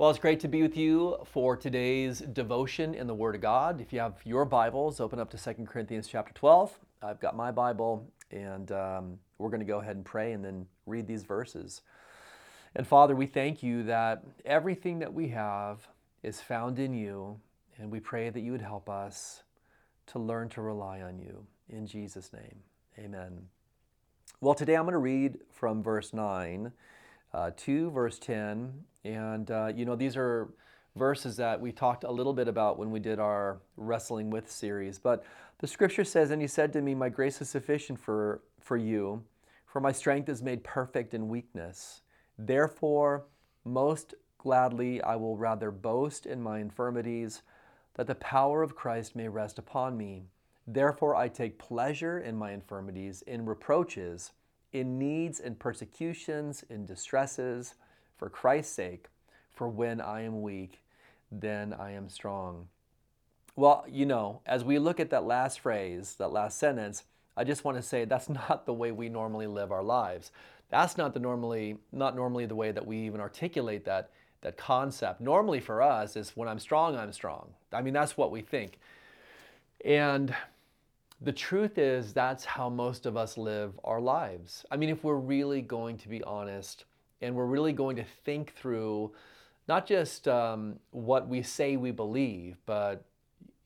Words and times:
Well, 0.00 0.08
it's 0.08 0.18
great 0.18 0.40
to 0.40 0.48
be 0.48 0.62
with 0.62 0.78
you 0.78 1.18
for 1.26 1.58
today's 1.58 2.20
devotion 2.20 2.94
in 2.94 3.06
the 3.06 3.14
Word 3.14 3.34
of 3.34 3.42
God. 3.42 3.82
If 3.82 3.92
you 3.92 4.00
have 4.00 4.14
your 4.24 4.46
Bibles, 4.46 4.98
open 4.98 5.18
up 5.18 5.28
to 5.32 5.36
2 5.36 5.66
Corinthians 5.66 6.08
chapter 6.08 6.32
12. 6.32 6.72
I've 7.02 7.20
got 7.20 7.36
my 7.36 7.50
Bible, 7.50 8.10
and 8.30 8.72
um, 8.72 9.18
we're 9.36 9.50
going 9.50 9.60
to 9.60 9.66
go 9.66 9.80
ahead 9.80 9.96
and 9.96 10.04
pray 10.06 10.32
and 10.32 10.42
then 10.42 10.64
read 10.86 11.06
these 11.06 11.24
verses. 11.24 11.82
And 12.74 12.86
Father, 12.86 13.14
we 13.14 13.26
thank 13.26 13.62
you 13.62 13.82
that 13.82 14.24
everything 14.46 15.00
that 15.00 15.12
we 15.12 15.28
have 15.28 15.86
is 16.22 16.40
found 16.40 16.78
in 16.78 16.94
you, 16.94 17.38
and 17.76 17.90
we 17.90 18.00
pray 18.00 18.30
that 18.30 18.40
you 18.40 18.52
would 18.52 18.62
help 18.62 18.88
us 18.88 19.42
to 20.06 20.18
learn 20.18 20.48
to 20.48 20.62
rely 20.62 21.02
on 21.02 21.18
you. 21.18 21.44
In 21.68 21.86
Jesus' 21.86 22.32
name, 22.32 22.60
amen. 22.98 23.48
Well, 24.40 24.54
today 24.54 24.76
I'm 24.76 24.84
going 24.84 24.92
to 24.92 24.98
read 24.98 25.40
from 25.50 25.82
verse 25.82 26.14
9 26.14 26.72
uh, 27.32 27.50
to 27.56 27.90
verse 27.90 28.18
10. 28.18 28.72
And, 29.04 29.50
uh, 29.50 29.72
you 29.74 29.84
know, 29.84 29.96
these 29.96 30.16
are 30.16 30.48
verses 30.96 31.36
that 31.36 31.60
we 31.60 31.72
talked 31.72 32.04
a 32.04 32.10
little 32.10 32.32
bit 32.32 32.48
about 32.48 32.78
when 32.78 32.90
we 32.90 33.00
did 33.00 33.18
our 33.18 33.58
Wrestling 33.76 34.30
With 34.30 34.50
series. 34.50 34.98
But 34.98 35.24
the 35.58 35.66
scripture 35.66 36.04
says, 36.04 36.30
And 36.30 36.42
he 36.42 36.48
said 36.48 36.72
to 36.72 36.82
me, 36.82 36.94
My 36.94 37.08
grace 37.08 37.40
is 37.40 37.48
sufficient 37.48 38.00
for, 38.00 38.42
for 38.60 38.76
you, 38.76 39.22
for 39.66 39.80
my 39.80 39.92
strength 39.92 40.28
is 40.28 40.42
made 40.42 40.64
perfect 40.64 41.14
in 41.14 41.28
weakness. 41.28 42.02
Therefore, 42.38 43.24
most 43.64 44.14
gladly 44.38 45.02
I 45.02 45.16
will 45.16 45.36
rather 45.36 45.70
boast 45.70 46.26
in 46.26 46.42
my 46.42 46.58
infirmities, 46.58 47.42
that 47.94 48.06
the 48.06 48.14
power 48.14 48.62
of 48.62 48.74
Christ 48.74 49.14
may 49.14 49.28
rest 49.28 49.58
upon 49.58 49.96
me. 49.96 50.24
Therefore, 50.66 51.14
I 51.14 51.28
take 51.28 51.58
pleasure 51.58 52.18
in 52.18 52.36
my 52.36 52.52
infirmities, 52.52 53.22
in 53.22 53.44
reproaches, 53.44 54.32
in 54.72 54.98
needs 54.98 55.40
and 55.40 55.58
persecutions, 55.58 56.64
in 56.68 56.86
distresses, 56.86 57.74
for 58.16 58.28
Christ's 58.28 58.74
sake. 58.74 59.06
For 59.52 59.68
when 59.68 60.00
I 60.00 60.22
am 60.22 60.42
weak, 60.42 60.82
then 61.30 61.72
I 61.72 61.92
am 61.92 62.08
strong. 62.08 62.68
Well, 63.56 63.84
you 63.88 64.06
know, 64.06 64.40
as 64.46 64.64
we 64.64 64.78
look 64.78 65.00
at 65.00 65.10
that 65.10 65.24
last 65.24 65.60
phrase, 65.60 66.14
that 66.18 66.32
last 66.32 66.58
sentence, 66.58 67.04
I 67.36 67.44
just 67.44 67.64
want 67.64 67.76
to 67.76 67.82
say 67.82 68.04
that's 68.04 68.28
not 68.48 68.66
the 68.66 68.72
way 68.72 68.92
we 68.92 69.08
normally 69.08 69.46
live 69.46 69.72
our 69.72 69.82
lives. 69.82 70.30
That's 70.70 70.96
not 70.96 71.14
the 71.14 71.20
normally 71.20 71.78
not 71.92 72.14
normally 72.14 72.46
the 72.46 72.54
way 72.54 72.70
that 72.70 72.86
we 72.86 72.98
even 72.98 73.20
articulate 73.20 73.84
that 73.86 74.10
that 74.42 74.56
concept. 74.56 75.20
Normally 75.20 75.60
for 75.60 75.82
us 75.82 76.16
is 76.16 76.30
when 76.36 76.48
I'm 76.48 76.58
strong, 76.58 76.96
I'm 76.96 77.12
strong. 77.12 77.50
I 77.72 77.82
mean, 77.82 77.92
that's 77.92 78.16
what 78.16 78.30
we 78.30 78.40
think. 78.40 78.78
And 79.84 80.34
the 81.22 81.32
truth 81.32 81.76
is, 81.76 82.12
that's 82.12 82.44
how 82.44 82.70
most 82.70 83.04
of 83.04 83.16
us 83.16 83.36
live 83.36 83.78
our 83.84 84.00
lives. 84.00 84.64
I 84.70 84.76
mean, 84.76 84.88
if 84.88 85.04
we're 85.04 85.16
really 85.16 85.60
going 85.60 85.98
to 85.98 86.08
be 86.08 86.22
honest 86.24 86.84
and 87.20 87.34
we're 87.34 87.44
really 87.46 87.74
going 87.74 87.96
to 87.96 88.04
think 88.24 88.54
through 88.54 89.12
not 89.68 89.86
just 89.86 90.26
um, 90.26 90.78
what 90.92 91.28
we 91.28 91.42
say 91.42 91.76
we 91.76 91.90
believe, 91.90 92.56
but 92.64 93.04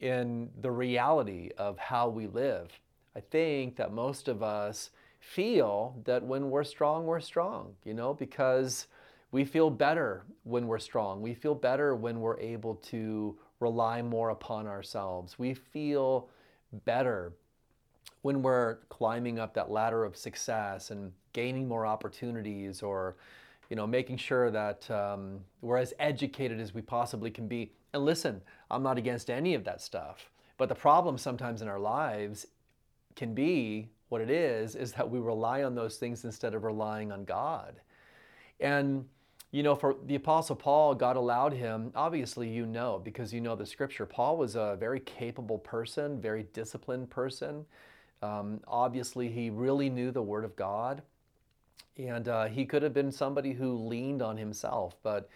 in 0.00 0.50
the 0.60 0.70
reality 0.70 1.50
of 1.56 1.78
how 1.78 2.08
we 2.08 2.27
live, 2.27 2.69
I 3.16 3.20
think 3.20 3.77
that 3.77 3.92
most 3.92 4.27
of 4.27 4.42
us 4.42 4.91
feel 5.20 5.97
that 6.05 6.22
when 6.22 6.50
we're 6.50 6.64
strong, 6.64 7.06
we're 7.06 7.20
strong, 7.20 7.72
you 7.84 7.94
know, 7.94 8.12
because 8.12 8.88
we 9.30 9.44
feel 9.44 9.70
better 9.70 10.25
when 10.42 10.66
we're 10.66 10.78
strong. 10.78 11.22
We 11.22 11.34
feel 11.34 11.55
better 11.55 11.94
when 11.94 12.20
we're 12.20 12.38
able 12.41 12.75
to 12.77 13.38
rely 13.60 14.02
more 14.02 14.30
upon 14.30 14.66
ourselves. 14.66 15.38
We 15.38 15.55
feel 15.55 16.28
better 16.84 17.32
when 18.22 18.42
we're 18.42 18.77
climbing 18.88 19.38
up 19.38 19.55
that 19.55 19.70
ladder 19.70 20.05
of 20.05 20.16
success 20.16 20.91
and 20.91 21.12
gaining 21.33 21.69
more 21.69 21.86
opportunities 21.86 22.83
or 22.83 23.16
you 23.70 23.77
know 23.77 23.86
making 23.86 24.16
sure 24.16 24.50
that 24.50 24.91
um, 24.91 25.41
we're 25.60 25.77
as 25.77 25.92
educated 25.98 26.60
as 26.60 26.75
we 26.75 26.82
possibly 26.82 27.30
can 27.30 27.47
be. 27.48 27.72
And 27.92 28.05
listen 28.05 28.42
i'm 28.70 28.82
not 28.82 28.98
against 28.98 29.30
any 29.30 29.55
of 29.55 29.62
that 29.64 29.80
stuff 29.80 30.30
but 30.56 30.69
the 30.69 30.75
problem 30.75 31.16
sometimes 31.16 31.62
in 31.62 31.69
our 31.69 31.78
lives 31.78 32.47
can 33.14 33.34
be 33.34 33.88
what 34.09 34.20
it 34.20 34.31
is 34.31 34.75
is 34.75 34.93
that 34.93 35.09
we 35.09 35.19
rely 35.19 35.62
on 35.62 35.75
those 35.75 35.97
things 35.97 36.25
instead 36.25 36.54
of 36.54 36.64
relying 36.64 37.12
on 37.12 37.25
god. 37.25 37.81
And 38.60 39.04
you 39.50 39.62
know 39.62 39.76
for 39.76 39.94
the 40.06 40.16
apostle 40.16 40.56
paul 40.56 40.97
god 40.97 41.14
allowed 41.14 41.53
him 41.53 41.93
obviously 41.94 42.48
you 42.48 42.66
know 42.66 43.00
because 43.04 43.32
you 43.32 43.41
know 43.41 43.54
the 43.54 43.64
scripture 43.64 44.04
paul 44.04 44.37
was 44.37 44.56
a 44.56 44.76
very 44.81 44.98
capable 44.98 45.59
person 45.59 46.20
very 46.20 46.43
disciplined 46.53 47.09
person 47.09 47.64
um, 48.25 48.61
obviously, 48.67 49.29
he 49.29 49.51
really 49.51 49.91
knew 49.91 50.11
the 50.11 50.23
Word 50.23 50.45
of 50.45 50.57
God, 50.57 51.03
and 51.99 52.27
uh, 52.27 52.47
he 52.47 52.65
could 52.65 52.83
have 52.83 52.95
been 52.95 53.12
somebody 53.12 53.53
who 53.53 53.77
leaned 53.77 54.23
on 54.23 54.39
himself. 54.39 54.97
But 55.03 55.29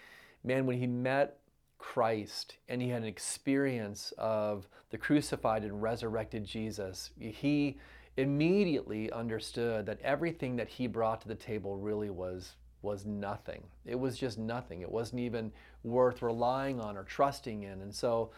man, 0.42 0.64
when 0.64 0.78
he 0.78 0.86
met 0.86 1.38
Christ 1.76 2.56
and 2.68 2.80
he 2.80 2.88
had 2.88 3.02
an 3.02 3.08
experience 3.08 4.12
of 4.16 4.66
the 4.90 4.96
crucified 4.96 5.64
and 5.64 5.82
resurrected 5.82 6.44
Jesus, 6.44 7.10
he 7.18 7.78
immediately 8.16 9.12
understood 9.12 9.84
that 9.86 10.00
everything 10.00 10.56
that 10.56 10.68
he 10.68 10.86
brought 10.86 11.20
to 11.20 11.28
the 11.28 11.34
table 11.34 11.76
really 11.76 12.10
was 12.10 12.54
was 12.80 13.04
nothing. 13.04 13.62
It 13.84 13.98
was 13.98 14.16
just 14.16 14.38
nothing. 14.38 14.80
It 14.80 14.90
wasn't 14.90 15.20
even 15.20 15.52
worth 15.82 16.22
relying 16.22 16.80
on 16.80 16.96
or 16.96 17.02
trusting 17.02 17.64
in. 17.64 17.82
And 17.82 17.92
so 17.94 18.30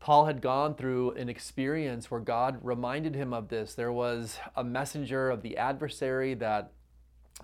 Paul 0.00 0.24
had 0.24 0.40
gone 0.40 0.74
through 0.74 1.12
an 1.12 1.28
experience 1.28 2.10
where 2.10 2.20
God 2.20 2.58
reminded 2.62 3.14
him 3.14 3.34
of 3.34 3.48
this. 3.48 3.74
There 3.74 3.92
was 3.92 4.38
a 4.56 4.64
messenger 4.64 5.28
of 5.28 5.42
the 5.42 5.58
adversary 5.58 6.32
that 6.34 6.72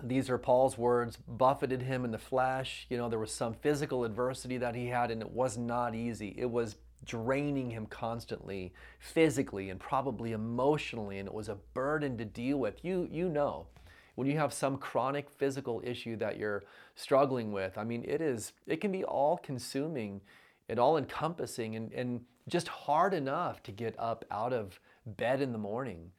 these 0.03 0.29
are 0.29 0.39
Paul's 0.39 0.77
words, 0.77 1.17
buffeted 1.27 1.83
him 1.83 2.03
in 2.03 2.11
the 2.11 2.17
flesh. 2.17 2.87
You 2.89 2.97
know, 2.97 3.09
there 3.09 3.19
was 3.19 3.31
some 3.31 3.53
physical 3.53 4.03
adversity 4.03 4.57
that 4.57 4.75
he 4.75 4.87
had, 4.87 5.11
and 5.11 5.21
it 5.21 5.31
was 5.31 5.57
not 5.57 5.95
easy. 5.95 6.35
It 6.37 6.49
was 6.49 6.77
draining 7.05 7.69
him 7.69 7.85
constantly, 7.85 8.73
physically 8.99 9.69
and 9.69 9.79
probably 9.79 10.31
emotionally, 10.31 11.19
and 11.19 11.27
it 11.27 11.33
was 11.33 11.49
a 11.49 11.57
burden 11.73 12.17
to 12.17 12.25
deal 12.25 12.57
with. 12.57 12.83
You, 12.83 13.07
you 13.11 13.29
know, 13.29 13.67
when 14.15 14.27
you 14.27 14.37
have 14.37 14.51
some 14.51 14.77
chronic 14.77 15.29
physical 15.29 15.81
issue 15.83 16.15
that 16.17 16.37
you're 16.37 16.63
struggling 16.95 17.51
with, 17.51 17.77
I 17.77 17.83
mean, 17.83 18.03
it 18.07 18.19
is, 18.19 18.53
it 18.65 18.81
can 18.81 18.91
be 18.91 19.03
all 19.03 19.37
consuming 19.37 20.21
and 20.69 20.79
all 20.79 20.97
encompassing. 20.97 21.75
And, 21.75 21.93
and 21.93 22.21
just 22.47 22.67
hard 22.67 23.13
enough 23.13 23.61
to 23.63 23.71
get 23.71 23.95
up 23.99 24.25
out 24.31 24.53
of 24.53 24.79
bed 25.05 25.41
in 25.41 25.51
the 25.51 25.57
morning. 25.57 26.11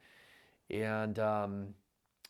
And, 0.70 1.18
um, 1.18 1.74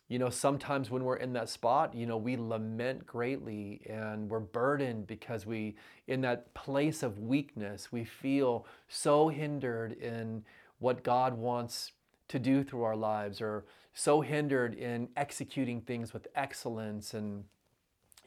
you 0.09 0.19
know, 0.19 0.31
sometimes 0.31 0.91
when 0.91 1.05
we're 1.05 1.17
in 1.17 1.35
that 1.35 1.49
spot, 1.49 1.95
you 1.95 2.07
know, 2.07 2.17
we 2.17 2.37
lament 2.37 3.07
greatly 3.07 3.83
and 3.89 4.31
we're 4.31 4.41
burdened 4.41 5.07
because 5.07 5.45
we, 5.45 5.77
in 6.07 6.23
that 6.23 6.55
place 6.55 7.03
of 7.03 7.19
weakness, 7.19 7.93
we 7.93 8.05
feel 8.05 8.67
so 8.89 9.29
hindered 9.29 9.93
in 9.93 10.45
what 10.79 11.03
God 11.03 11.37
wants 11.37 11.93
to 12.29 12.39
do 12.39 12.63
through 12.63 12.85
our 12.85 12.97
lives 12.97 13.41
or 13.41 13.67
so 13.93 14.21
hindered 14.21 14.75
in 14.75 15.09
executing 15.17 15.81
things 15.81 16.13
with 16.15 16.29
excellence 16.35 17.13
and 17.15 17.45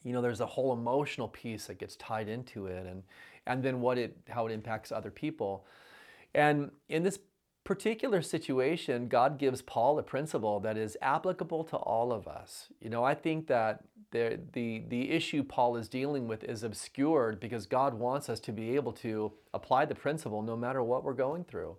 you 0.03 0.13
know 0.13 0.21
there's 0.21 0.41
a 0.41 0.45
whole 0.45 0.73
emotional 0.73 1.27
piece 1.27 1.67
that 1.67 1.79
gets 1.79 1.95
tied 1.95 2.27
into 2.27 2.67
it 2.67 2.85
and 2.85 3.03
and 3.47 3.63
then 3.63 3.81
what 3.81 3.97
it 3.97 4.17
how 4.29 4.47
it 4.47 4.51
impacts 4.51 4.91
other 4.91 5.11
people. 5.11 5.65
And 6.33 6.71
in 6.89 7.03
this 7.03 7.19
particular 7.63 8.21
situation, 8.21 9.07
God 9.07 9.37
gives 9.37 9.61
Paul 9.61 9.99
a 9.99 10.03
principle 10.03 10.59
that 10.61 10.77
is 10.77 10.97
applicable 11.01 11.63
to 11.65 11.77
all 11.77 12.11
of 12.11 12.27
us. 12.27 12.69
You 12.79 12.89
know, 12.89 13.03
I 13.03 13.13
think 13.13 13.47
that 13.47 13.83
the, 14.11 14.39
the, 14.53 14.83
the 14.89 15.11
issue 15.11 15.43
Paul 15.43 15.77
is 15.77 15.87
dealing 15.87 16.27
with 16.27 16.43
is 16.43 16.63
obscured 16.63 17.39
because 17.39 17.65
God 17.67 17.93
wants 17.93 18.29
us 18.29 18.39
to 18.41 18.51
be 18.51 18.75
able 18.75 18.91
to 18.93 19.31
apply 19.53 19.85
the 19.85 19.95
principle 19.95 20.41
no 20.41 20.57
matter 20.57 20.83
what 20.83 21.03
we're 21.03 21.13
going 21.13 21.43
through. 21.43 21.77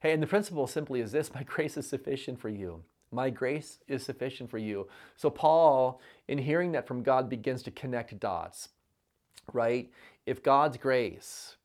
Hey, 0.00 0.12
and 0.12 0.22
the 0.22 0.26
principle 0.26 0.66
simply 0.66 1.00
is 1.00 1.12
this 1.12 1.34
my 1.34 1.42
grace 1.42 1.76
is 1.76 1.88
sufficient 1.88 2.40
for 2.40 2.48
you. 2.48 2.82
My 3.10 3.30
grace 3.30 3.78
is 3.88 4.04
sufficient 4.04 4.50
for 4.50 4.58
you. 4.58 4.88
So, 5.16 5.30
Paul, 5.30 6.00
in 6.28 6.38
hearing 6.38 6.72
that 6.72 6.86
from 6.86 7.02
God, 7.02 7.28
begins 7.28 7.62
to 7.62 7.70
connect 7.70 8.18
dots, 8.20 8.68
right? 9.52 9.90
if 10.28 10.42
God's 10.42 10.76
grace 10.76 11.56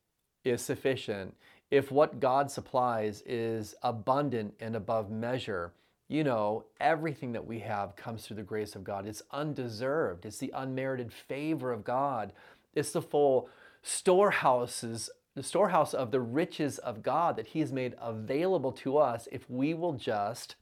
is 0.42 0.62
sufficient, 0.62 1.34
if 1.70 1.92
what 1.92 2.18
God 2.18 2.50
supplies 2.50 3.22
is 3.26 3.74
abundant 3.82 4.54
and 4.58 4.74
above 4.74 5.10
measure, 5.10 5.74
you 6.08 6.24
know, 6.24 6.64
everything 6.80 7.32
that 7.32 7.46
we 7.46 7.58
have 7.58 7.94
comes 7.94 8.24
through 8.24 8.36
the 8.36 8.42
grace 8.42 8.74
of 8.74 8.82
God. 8.82 9.06
It's 9.06 9.22
undeserved, 9.32 10.24
it's 10.24 10.38
the 10.38 10.52
unmerited 10.54 11.12
favor 11.12 11.72
of 11.72 11.84
God, 11.84 12.32
it's 12.74 12.92
the 12.92 13.02
full 13.02 13.50
storehouses. 13.82 15.10
The 15.34 15.42
storehouse 15.42 15.94
of 15.94 16.12
the 16.12 16.20
riches 16.20 16.78
of 16.78 17.02
God 17.02 17.36
that 17.36 17.48
He 17.48 17.58
has 17.58 17.72
made 17.72 17.96
available 18.00 18.70
to 18.70 18.98
us 18.98 19.26
if 19.32 19.50
we 19.50 19.74
will 19.74 19.94
just 19.94 20.54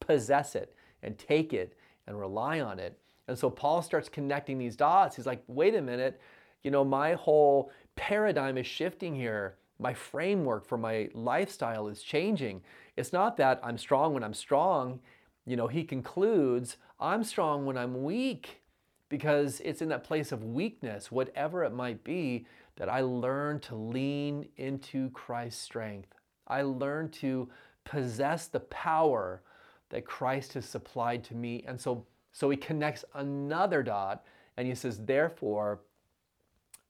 possess 0.00 0.54
it 0.54 0.74
and 1.02 1.18
take 1.18 1.52
it 1.52 1.76
and 2.06 2.18
rely 2.18 2.60
on 2.60 2.78
it. 2.78 2.98
And 3.28 3.38
so 3.38 3.48
Paul 3.48 3.82
starts 3.82 4.08
connecting 4.08 4.58
these 4.58 4.76
dots. 4.76 5.16
He's 5.16 5.26
like, 5.26 5.42
wait 5.46 5.74
a 5.74 5.82
minute, 5.82 6.20
you 6.62 6.70
know, 6.70 6.84
my 6.84 7.14
whole 7.14 7.70
paradigm 7.96 8.58
is 8.58 8.66
shifting 8.66 9.14
here. 9.14 9.56
My 9.78 9.94
framework 9.94 10.66
for 10.66 10.76
my 10.76 11.08
lifestyle 11.14 11.88
is 11.88 12.02
changing. 12.02 12.62
It's 12.96 13.12
not 13.12 13.36
that 13.38 13.60
I'm 13.62 13.78
strong 13.78 14.12
when 14.12 14.24
I'm 14.24 14.34
strong. 14.34 15.00
You 15.46 15.56
know, 15.56 15.68
he 15.68 15.84
concludes, 15.84 16.76
I'm 16.98 17.24
strong 17.24 17.64
when 17.64 17.78
I'm 17.78 18.02
weak 18.02 18.60
because 19.08 19.60
it's 19.64 19.80
in 19.80 19.88
that 19.88 20.04
place 20.04 20.32
of 20.32 20.44
weakness, 20.44 21.10
whatever 21.10 21.64
it 21.64 21.72
might 21.72 22.04
be, 22.04 22.46
that 22.76 22.88
I 22.88 23.00
learn 23.00 23.60
to 23.60 23.74
lean 23.74 24.48
into 24.56 25.10
Christ's 25.10 25.62
strength. 25.62 26.14
I 26.46 26.62
learn 26.62 27.10
to 27.10 27.48
possess 27.84 28.46
the 28.48 28.60
power 28.60 29.42
that 29.90 30.04
Christ 30.04 30.54
has 30.54 30.64
supplied 30.64 31.22
to 31.24 31.34
me. 31.34 31.64
And 31.66 31.80
so, 31.80 32.06
so 32.32 32.50
he 32.50 32.56
connects 32.56 33.04
another 33.14 33.82
dot 33.82 34.24
and 34.56 34.66
he 34.66 34.74
says, 34.74 34.98
Therefore, 34.98 35.80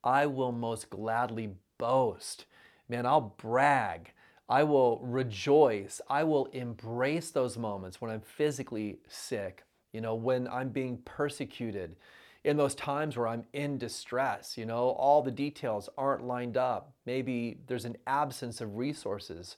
I 0.03 0.27
will 0.27 0.53
most 0.53 0.89
gladly 0.91 1.55
boast. 1.79 2.47
Man, 2.89 3.07
I'll 3.07 3.35
brag. 3.37 4.13
I 4.49 4.65
will 4.65 4.99
rejoice. 4.99 6.01
I 6.09 6.25
will 6.25 6.47
embrace 6.47 7.31
those 7.31 7.57
moments 7.57 8.01
when 8.01 8.11
I'm 8.11 8.21
physically 8.21 8.99
sick, 9.09 9.65
you 9.93 10.01
know, 10.01 10.15
when 10.15 10.49
I'm 10.49 10.71
being 10.71 10.99
persecuted, 11.05 11.97
in 12.43 12.57
those 12.57 12.75
times 12.75 13.17
where 13.17 13.29
I'm 13.29 13.45
in 13.53 13.79
distress, 13.79 14.57
you 14.57 14.65
know, 14.65 14.91
all 14.91 15.23
the 15.23 15.31
details 15.31 15.89
aren't 15.99 16.25
lined 16.25 16.57
up. 16.57 16.95
Maybe 17.05 17.59
there's 17.67 17.85
an 17.85 17.99
absence 18.07 18.61
of 18.61 18.77
resources. 18.77 19.57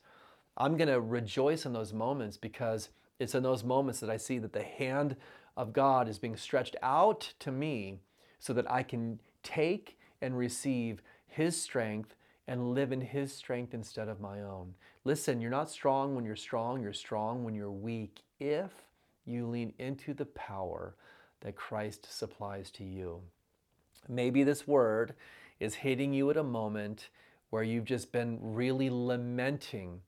I'm 0.57 0.77
going 0.77 0.89
to 0.89 1.01
rejoice 1.01 1.65
in 1.65 1.73
those 1.73 1.93
moments 1.93 2.37
because 2.37 2.89
it's 3.23 3.35
in 3.35 3.43
those 3.43 3.65
moments 3.65 4.01
that 4.01 4.11
I 4.11 4.17
see 4.17 4.39
that 4.39 4.53
the 4.53 4.63
hand 4.63 5.17
of 5.57 5.73
God 5.73 6.09
is 6.09 6.19
being 6.19 6.37
stretched 6.37 6.77
out 6.83 7.33
to 7.41 7.53
me 7.53 8.01
so 8.39 8.53
that 8.53 8.71
I 8.71 8.83
can 8.83 9.21
take 9.43 9.99
and 10.21 10.37
receive 10.37 11.03
His 11.27 11.61
strength 11.61 12.15
and 12.47 12.75
live 12.75 12.93
in 12.93 13.01
His 13.01 13.33
strength 13.33 13.73
instead 13.75 14.09
of 14.09 14.21
my 14.21 14.41
own. 14.43 14.75
Listen, 15.05 15.41
you're 15.41 15.51
not 15.51 15.71
strong 15.71 16.15
when 16.15 16.25
you're 16.25 16.37
strong, 16.37 16.83
you're 16.83 16.93
strong 16.93 17.45
when 17.45 17.55
you're 17.55 17.71
weak 17.71 18.23
if 18.41 18.71
you 19.25 19.47
lean 19.47 19.73
into 19.79 20.15
the 20.15 20.27
power 20.27 20.95
that 21.41 21.57
Christ 21.57 22.07
supplies 22.11 22.71
to 22.73 22.85
you. 22.85 23.21
Maybe 24.09 24.43
this 24.43 24.67
word 24.67 25.15
is 25.61 25.77
hitting 25.77 26.13
you 26.13 26.31
at 26.31 26.37
a 26.37 26.43
moment 26.43 27.09
where 27.51 27.63
you've 27.63 27.85
just 27.85 28.11
been 28.11 28.39
really 28.41 28.91
lamenting 28.91 30.01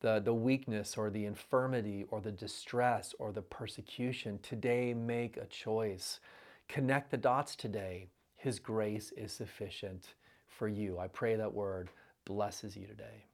the, 0.00 0.20
the 0.20 0.34
weakness 0.34 0.96
or 0.96 1.10
the 1.10 1.26
infirmity 1.26 2.04
or 2.10 2.20
the 2.20 2.32
distress 2.32 3.14
or 3.18 3.32
the 3.32 3.42
persecution. 3.42 4.38
Today, 4.42 4.94
make 4.94 5.36
a 5.36 5.46
choice. 5.46 6.20
Connect 6.68 7.10
the 7.10 7.16
dots 7.16 7.54
today. 7.56 8.08
His 8.36 8.58
grace 8.58 9.12
is 9.16 9.32
sufficient 9.32 10.14
for 10.48 10.68
you. 10.68 10.98
I 10.98 11.08
pray 11.08 11.36
that 11.36 11.52
word 11.52 11.90
blesses 12.24 12.76
you 12.76 12.86
today. 12.86 13.24